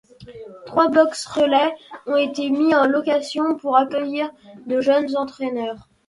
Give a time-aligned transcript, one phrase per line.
[0.65, 1.75] Trois box-relais
[2.07, 4.31] ont été mis en location pour accueillir
[4.65, 5.87] de jeunes entraîneurs.